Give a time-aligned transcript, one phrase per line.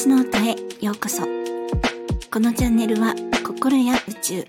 [0.00, 1.24] 星の音へようこそ。
[2.30, 3.14] このチャンネルは
[3.46, 4.44] 心や宇宙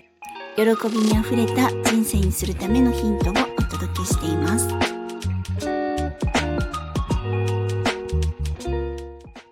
[0.56, 3.34] 喜びにあふれた人生にするためのヒントをお
[3.64, 4.68] 届けしています。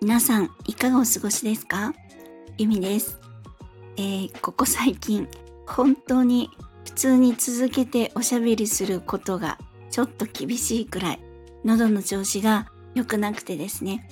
[0.01, 1.93] 皆さんいかがお過ごしですか？
[2.57, 3.19] ゆみです、
[3.97, 5.27] えー、ここ最近
[5.67, 6.49] 本当に
[6.83, 9.59] 普通に続けておしゃべりすることが
[9.91, 11.19] ちょっと厳しいくらい
[11.63, 14.09] 喉の調子が良くなくてですね。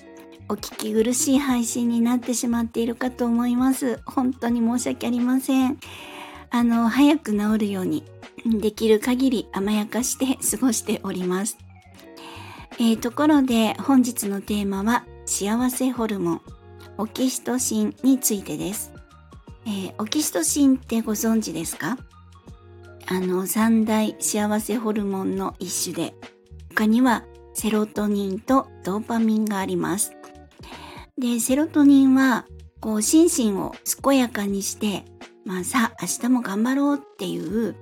[0.52, 4.02] お聞き苦しい配信になってしまっているかと思います。
[4.06, 5.78] 本当に申し訳ありません。
[6.50, 8.04] あの早く治るように
[8.46, 11.58] できる限り甘やかして過ごしております。
[12.80, 16.42] えー、ところで本日のテーマは幸せホルモン
[16.98, 18.92] オキシトシンについてです、
[19.66, 21.98] えー、オキシトシンってご存知ですか？
[23.06, 26.16] あの三大幸せホルモンの一種で
[26.74, 27.24] 他には
[27.54, 30.14] セロトニンとドーパミンがあります。
[31.20, 32.46] でセロトニンは
[32.80, 35.04] こう心身を健やかにして
[35.46, 37.76] まあさあ明日も頑張ろうっていう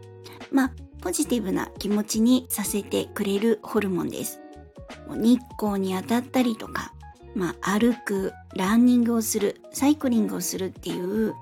[0.51, 0.71] まあ
[1.01, 4.41] ポジティブな気持ちにさせてくれるホルモンです
[5.09, 6.93] 日光に当たったりとか
[7.37, 11.35] まあ、歩くランニングをするサイクリングをするっていう、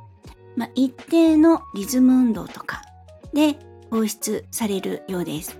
[0.57, 2.81] まあ、一定のリズム運動とか
[3.33, 3.57] で
[3.89, 5.57] 放出されるようです。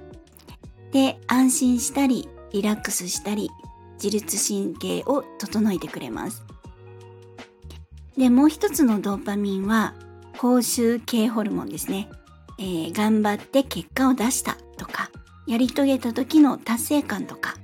[0.92, 3.50] で、安心したり、リラックスしたり、
[3.96, 6.44] 自律神経を整えてくれます。
[8.18, 9.94] で、もう一つのドーパミンは、
[10.38, 12.10] 報酬系ホルモンですね。
[12.58, 15.10] えー、頑張って結果を出したとか、
[15.48, 17.56] やり遂げた時の達成感とか、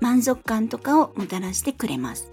[0.00, 2.30] 満足感とかをもたらしてくれます。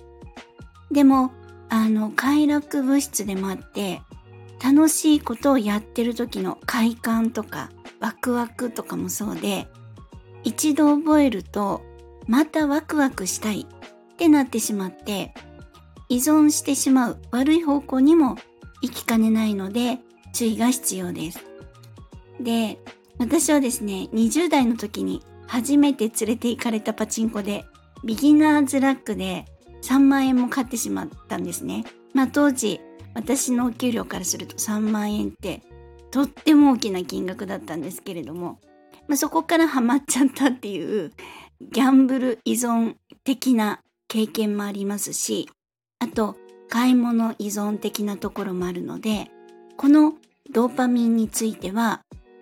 [0.91, 1.31] でも、
[1.69, 4.01] あの、快楽物質でもあって、
[4.63, 9.67] 楽しいことをやってる時の快感とかワクワクとかもそうで
[10.45, 11.81] 一度覚えると
[12.27, 15.33] またワクワクしたいってなってしまって
[16.09, 18.37] 依存してしまう悪い方向にも
[18.81, 19.99] 行きかねないので
[20.33, 21.39] 注意が必要です。
[22.39, 22.79] で、
[23.19, 27.65] 私はですね、20代の時に初めて連れて行かれたパチンコで
[28.03, 29.45] ビギナーズラックで
[29.83, 31.85] 3万円も買ってしまったんですね。
[32.13, 32.81] まあ当時
[33.13, 35.61] 私のお給料からすると3万円って
[36.11, 38.59] とっても大きな金額だったんですけれども、
[39.07, 41.11] まあ、そこからハマっちゃったっていう
[41.71, 45.49] ギャンブル依存的な経験もありますし
[45.99, 46.35] あと
[46.69, 49.29] 買い物依存的なところもあるので
[49.77, 50.13] この
[50.51, 52.01] ドーパミンについては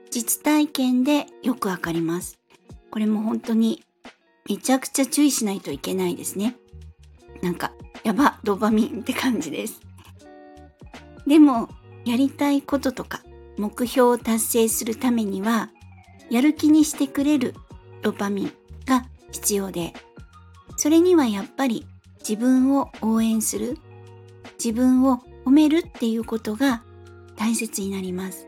[0.10, 2.38] 実体験でよくわかります。
[2.90, 3.84] これも本当に
[4.50, 6.56] めちゃくちゃ注意しないといけないですね。
[7.42, 7.72] なんか
[8.04, 9.80] やばドーパミンって感じです。
[11.26, 11.70] でも
[12.04, 13.22] やりたいこととか
[13.58, 15.70] 目標を達成するためには
[16.30, 17.54] やる気にしてくれる
[18.02, 18.54] ドーパミン
[19.32, 19.94] 必要で
[20.78, 21.86] それにはやっぱり
[22.20, 23.78] 自分を応援する
[24.64, 26.84] 自分を褒めるっていうことが
[27.36, 28.48] 大切になります。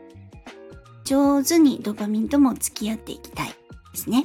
[1.04, 3.54] 上手にドパミンとも付き合っていきたいで
[3.94, 4.24] すね。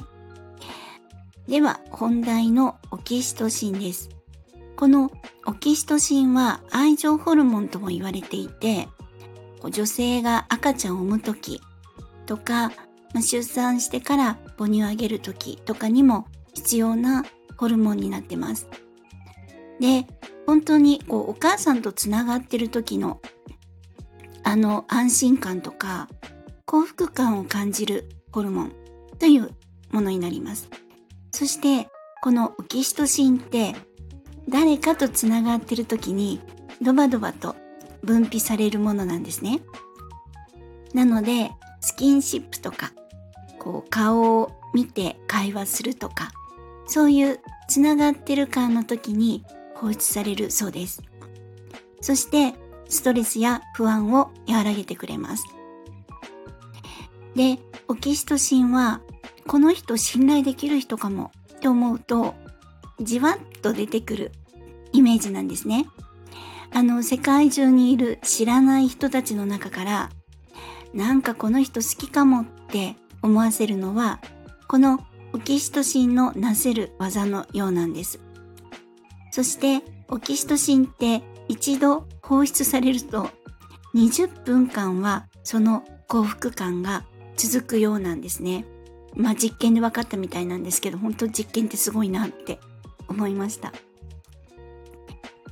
[1.46, 4.08] では本題のオキシトシンです。
[4.76, 5.10] この
[5.46, 8.88] オキシトシンは愛情ホルモンとも言われていて
[9.68, 11.60] 女性が赤ちゃんを産む時
[12.24, 12.72] とか、
[13.14, 16.26] 出産してから母乳をあげる時とかにも
[16.60, 17.24] 必要な
[17.56, 18.68] ホルモンになってます。
[19.80, 20.06] で
[20.46, 23.20] 本当にこうお母さんとつながってる時の
[24.42, 26.08] あの安心感とか
[26.66, 28.72] 幸福感を感じるホルモン
[29.18, 29.50] という
[29.90, 30.68] ものになります。
[31.32, 31.88] そして
[32.22, 33.74] このオキシトシンって
[34.48, 36.40] 誰かとつながってる時に
[36.82, 37.56] ドバドバと
[38.02, 39.60] 分泌されるものなんですね。
[40.92, 42.92] なのでスキンシップとか
[43.58, 46.32] こう顔を見て会話するとか
[46.90, 49.44] そういうつながってる感の時に
[49.76, 51.00] 放出されるそうです。
[52.00, 52.54] そして
[52.88, 55.44] ストレスや不安を和らげてくれます。
[57.36, 59.02] で、オキシトシンは
[59.46, 62.34] この人信頼できる人かもって思うと
[63.00, 64.32] じわっと出てくる
[64.92, 65.86] イメージなんですね。
[66.72, 70.10] あの世界中にいる知らない人たちの中から
[70.92, 74.20] なんかこの人好きかもって思わせるのは
[74.66, 74.98] この
[75.32, 78.20] オキシトシンのなせる技のようなんです。
[79.30, 83.30] そしてオキシトシンって一度放出されると
[83.94, 87.04] 20分間はその幸福感が
[87.36, 88.64] 続くようなんですね。
[89.14, 92.60] まあ実験で分かったみたいなんですけど本当実験ってすごいなって
[93.08, 93.72] 思いました。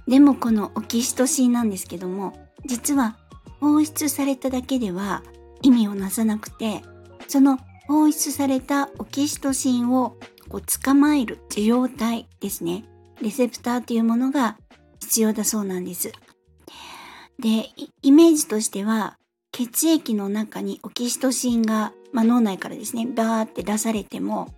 [0.06, 2.32] でもこのオキシトシンなんですけども
[2.64, 3.16] 実は
[3.60, 5.22] 放出されただけでは
[5.62, 6.82] 意味をなさなくて
[7.26, 7.58] その
[7.88, 10.16] 放出されたオキシトシンを
[10.48, 12.84] こう捕まえる受容体ですね
[13.20, 14.56] レセプターというものが
[15.00, 16.12] 必要だそうなんです。
[17.38, 17.68] で、
[18.02, 19.16] イメージとしては、
[19.52, 24.54] 血液の中にオキシトシンが、まあ、脳内からですね、バーって出されても、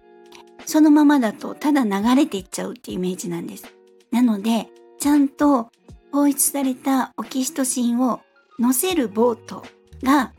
[0.66, 3.64] そのままだとただ流れていっちゃうっていうイメージなんです。
[4.10, 4.68] なので、
[4.98, 5.70] ちゃんと
[6.12, 8.20] 放出されたオキシトシンを
[8.58, 9.64] 乗せるボート
[10.02, 10.32] が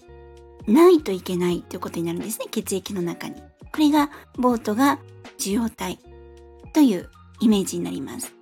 [0.67, 3.35] ないといけないということになるんですね、血液の中に。
[3.71, 4.99] これがボートが
[5.39, 5.99] 受容体
[6.73, 7.09] という
[7.39, 8.33] イメージになります。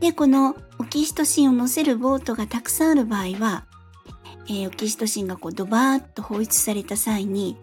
[0.00, 3.66] で、このオキシトシンを乗せるボートがたくさんある場合は、
[4.48, 7.56] えー、オキシトシンがこうドバーッと放出された際に、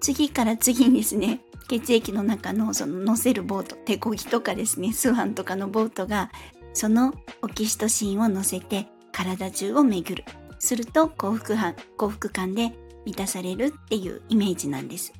[0.00, 6.30] 次から次にですね、血液の中のその乗せるボート、手こぎとかですね、スワンとかのボートが、
[6.72, 10.24] そのオキシトシンを乗せて体中を巡る。
[10.58, 12.72] すると幸福感、幸福感で
[13.04, 15.12] 満たされるっていうイメージなんです。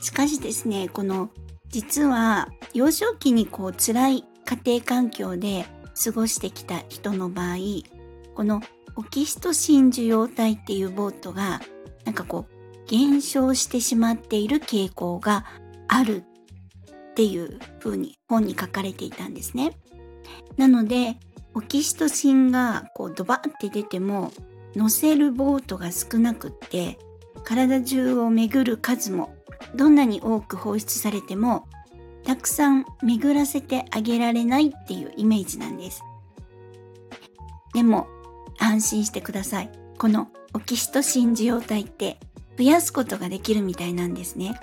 [0.00, 1.30] しかしですね、この
[1.68, 5.66] 実は幼少期にこう辛い家庭環境で
[6.02, 7.56] 過ごしてきた人の場合、
[8.34, 8.62] この
[8.96, 11.60] オキシトシン受容体っていうボートが
[12.04, 15.44] なんかこう減少してしまっている傾向が
[15.88, 16.24] ある
[17.10, 19.76] っていう風に本に書かれていたんですね。
[20.56, 21.16] なので
[21.54, 24.32] オキシトシンがこうドバって出ても
[24.74, 26.98] 乗せるボートが少なくって
[27.44, 29.34] 体中を巡る数も
[29.74, 31.66] どんなに多く放出されても
[32.24, 36.02] たくさん巡らせてあげられないっていうイメージなんです。
[37.72, 38.06] でも
[38.58, 39.70] 安心してください。
[39.98, 42.18] このオキシトシン受容体って
[42.58, 44.60] 増やすことができるみたいなんですね。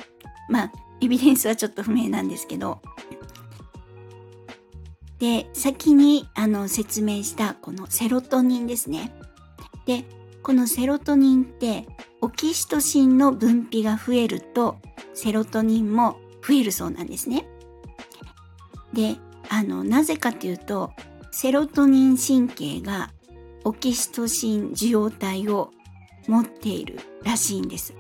[0.50, 0.72] まあ、
[1.02, 2.82] エビデンスはちょっと不明なんですけど。
[5.20, 9.12] で、先にあの説明したこのセロトニンですね。
[9.86, 10.06] で、
[10.44, 11.88] このセロトニンって
[12.22, 14.78] オキシトシンの分泌が増えると
[15.14, 16.18] セロトニンも
[16.48, 17.48] 増えるそうなんですね。
[18.94, 19.16] で、
[19.50, 20.92] あの、なぜかというと、
[21.32, 23.12] セロトニン神経が
[23.64, 25.72] オキシトシン受容体を
[26.28, 27.94] 持っているらしいんです。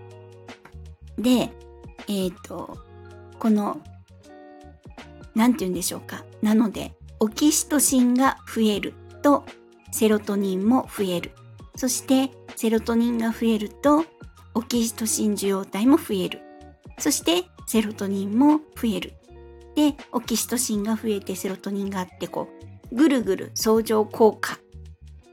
[1.17, 1.51] で、
[2.07, 2.77] えっ、ー、と、
[3.39, 3.81] この、
[5.33, 6.23] なんて言うんでしょうか。
[6.41, 9.45] なので、オキシトシンが増えると、
[9.91, 11.31] セロトニンも増える。
[11.75, 14.05] そして、セロトニンが増えると、
[14.53, 16.41] オキシトシン受容体も増える。
[16.97, 19.13] そして、セロトニンも増える。
[19.75, 22.47] で、オキシトシンが増えてセロトニンがあって、こ
[22.91, 24.57] う、ぐるぐる相乗効果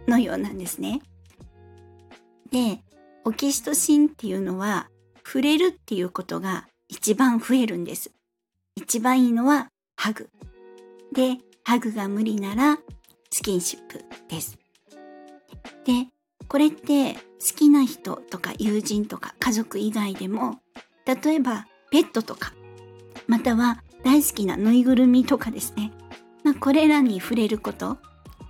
[0.09, 1.01] のようなんですね。
[2.51, 2.83] で、
[3.25, 4.89] オキシトシンっていうのは、
[5.25, 8.11] 触れるっていうことが一番増えるんです。
[8.77, 10.29] 一番いいのはハグ。
[11.15, 12.79] で、ハグが無理なら
[13.31, 14.59] スキンシップです。
[15.85, 16.09] で、
[16.53, 17.21] これって好
[17.57, 20.59] きな人とか友人とか家族以外でも、
[21.07, 22.53] 例えばペットとか、
[23.27, 25.93] または大好きなぬいぐるみとかですね。
[26.45, 27.97] まあ、これらに触れること、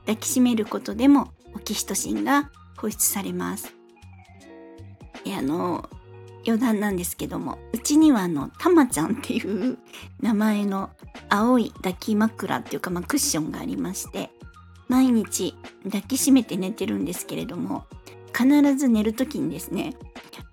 [0.01, 3.73] 抱きしめることでもオキシトシンが放出されます。
[5.25, 5.89] であの、
[6.45, 9.79] 余談なんですけども、うちにはあの、たまちゃんっていう
[10.21, 10.91] 名前の
[11.29, 14.33] 青い抱き枕っていうか、まあ、クッションがありまして、
[14.93, 15.55] 毎日
[15.85, 17.87] 抱きしめて寝てるんですけれども、
[18.37, 19.97] 必ず寝る時にですね、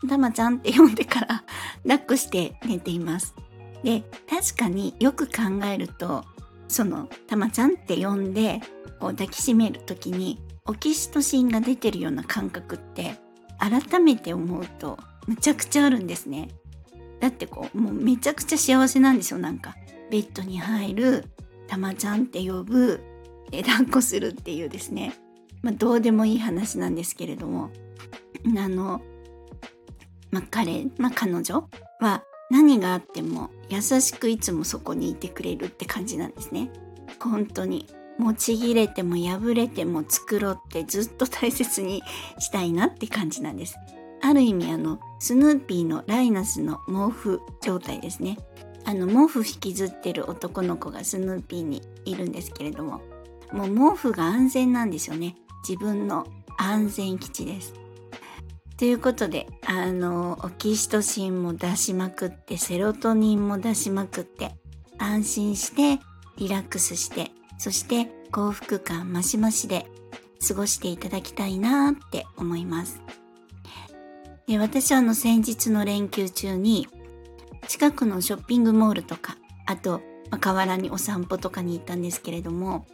[0.08, 1.44] たまちゃんって呼んでから
[1.84, 3.36] 抱っこして寝ています。
[3.84, 6.24] で、確かによく考えると、
[6.69, 8.62] その、たまちゃんって呼んで、
[9.02, 13.16] こう抱きしめる時に、オキシトシンが出てるような感覚って、
[13.58, 16.48] 改めて思うと、むちゃくちゃあるんですね。
[17.19, 19.76] だってこう、もうめちゃくちゃ幸せなんですよ、なんか。
[20.10, 21.26] ベッドに入る、
[21.68, 23.02] たまちゃんって呼ぶ、
[23.52, 25.14] え抱っこするっていうですね。
[25.62, 27.70] まあ、どうでもいい話なんですけれども、
[28.58, 29.02] あの、
[30.32, 31.68] まあ、彼、まあ、彼女
[32.00, 36.72] は何があっても優しくいつもそこにいてくれるって感じなんですね。
[37.20, 37.88] 本当に。
[38.18, 42.04] もうちぎれても破れても作ろうってずっと大切に
[42.38, 43.78] したいなって感じなんです。
[44.22, 48.38] ある意味あの、スヌーピーのライナスの毛布状態ですね。
[48.84, 53.02] あの、毛布引きずってる男の子がスヌーピーにいるんですけれども、
[53.52, 55.36] もう毛布が安全なんですよね。
[55.68, 56.28] 自分の
[56.58, 57.74] 安全基地です。
[58.78, 64.56] ということで、あの、オキシトシンも出しまくって、セロトニンも出しまくって、
[64.98, 66.02] 安心して、
[66.38, 69.86] リラックスして、そして幸福感マシマシで
[70.48, 73.02] 過ごしていただきたいなって思います。
[74.48, 76.88] で私はあの先日の連休中に
[77.68, 79.38] 近くのショッピングモールとか、
[79.68, 80.02] あと、
[80.32, 82.88] ま、河原にお散歩とかに行ったんですけれども、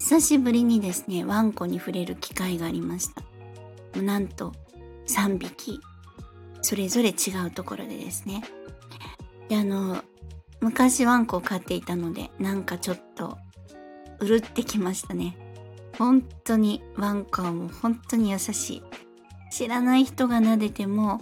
[0.00, 3.10] 久しぶりにですね、ワンコに触れる機会がありまし
[3.94, 4.00] た。
[4.00, 4.52] なんと
[5.06, 5.78] 3匹
[6.62, 8.42] それぞれ違うところでですね
[9.48, 10.02] であの
[10.60, 13.36] 昔ワンコを飼っていたのでなんかちょっと
[14.20, 15.36] うるってきましたね。
[15.98, 18.82] 本当にワンコはもう本当に優しい。
[19.50, 21.20] 知らない人が撫でても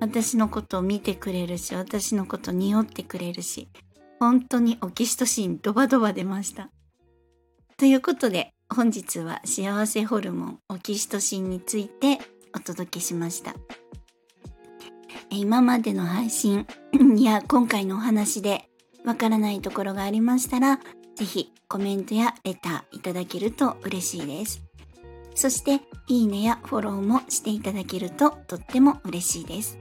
[0.00, 3.68] 私のことを見てくれるし、私のこと匂ってくれるし、
[4.18, 6.70] 本当にオキシトシンドバドバ出ました。
[7.78, 12.18] ということで本日は幸せホルモンオキシトシンについて
[12.54, 13.54] お届けしました。
[15.28, 16.66] 今までの配信
[17.20, 18.70] や今回のお話で
[19.04, 20.80] わからないところがありましたら、
[21.16, 24.62] ぜひコメントやレターいただけると嬉しいです。
[25.34, 29.78] そして、いいねやフォローもしていただけるととっても嬉しいです。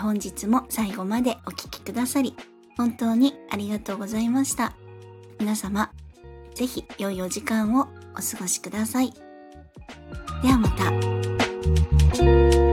[0.00, 2.34] 本日も最後までお聴きくださり、
[2.76, 4.74] 本当にありがとうございました。
[5.38, 5.90] 皆様、
[6.56, 9.12] ぜひ良いお時間をお過ごしください。
[10.42, 12.65] ではまた。